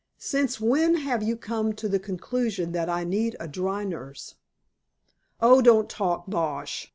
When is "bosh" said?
6.27-6.89